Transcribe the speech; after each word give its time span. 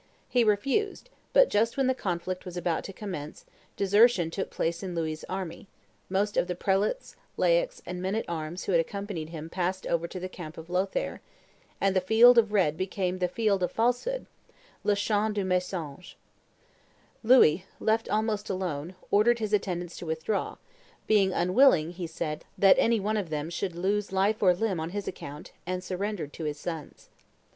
He 0.27 0.43
refused; 0.43 1.11
but, 1.31 1.47
just 1.47 1.77
when 1.77 1.85
the 1.85 1.93
conflict 1.93 2.43
was 2.43 2.57
about 2.57 2.83
to 2.85 2.91
commence, 2.91 3.45
desertion 3.77 4.31
took 4.31 4.49
place 4.49 4.81
in 4.81 4.95
Louis's 4.95 5.23
army; 5.29 5.67
most 6.09 6.37
of 6.37 6.47
the 6.47 6.55
prelates, 6.55 7.15
laics, 7.37 7.83
and 7.85 8.01
men 8.01 8.15
at 8.15 8.25
arms 8.27 8.63
who 8.63 8.71
had 8.71 8.81
accompanied 8.81 9.29
him 9.29 9.47
passed 9.47 9.85
over 9.85 10.07
to 10.07 10.19
the 10.19 10.27
camp 10.27 10.57
of 10.57 10.71
Lothaire; 10.71 11.21
and 11.79 11.95
the 11.95 12.01
field 12.01 12.39
of 12.39 12.51
red 12.51 12.77
became 12.77 13.19
the 13.19 13.27
field 13.27 13.61
of 13.61 13.71
falsehood 13.71 14.25
(le 14.83 14.95
Champ 14.95 15.35
du 15.35 15.45
mensonge). 15.45 16.17
Louis, 17.23 17.65
left 17.79 18.09
almost 18.09 18.49
alone, 18.49 18.95
ordered 19.11 19.37
his 19.37 19.53
attendants 19.53 19.97
to 19.97 20.07
withdraw, 20.07 20.55
"being 21.05 21.31
unwilling," 21.31 21.91
he 21.91 22.07
said, 22.07 22.43
"that 22.57 22.75
any 22.79 22.99
one 22.99 23.17
of 23.17 23.29
them 23.29 23.51
should 23.51 23.75
lose 23.75 24.11
life 24.11 24.41
or 24.41 24.55
limb 24.55 24.79
on 24.79 24.89
his 24.89 25.07
account," 25.07 25.51
and 25.67 25.83
surrendered 25.83 26.33
to 26.33 26.45
his 26.45 26.59
sons. 26.59 27.11